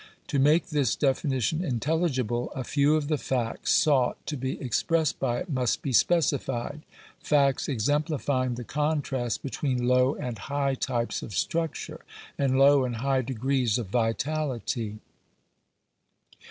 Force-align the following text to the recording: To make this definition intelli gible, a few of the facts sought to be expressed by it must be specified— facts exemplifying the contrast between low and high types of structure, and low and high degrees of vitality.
To 0.29 0.39
make 0.39 0.69
this 0.69 0.95
definition 0.95 1.59
intelli 1.59 2.09
gible, 2.09 2.49
a 2.55 2.63
few 2.63 2.95
of 2.95 3.07
the 3.07 3.19
facts 3.19 3.71
sought 3.71 4.17
to 4.25 4.35
be 4.35 4.59
expressed 4.59 5.19
by 5.19 5.37
it 5.37 5.47
must 5.51 5.83
be 5.83 5.93
specified— 5.93 6.81
facts 7.19 7.69
exemplifying 7.69 8.55
the 8.55 8.63
contrast 8.63 9.43
between 9.43 9.87
low 9.87 10.15
and 10.15 10.39
high 10.39 10.73
types 10.73 11.21
of 11.21 11.35
structure, 11.35 12.01
and 12.35 12.57
low 12.57 12.83
and 12.83 12.95
high 12.95 13.21
degrees 13.21 13.77
of 13.77 13.89
vitality. 13.89 14.97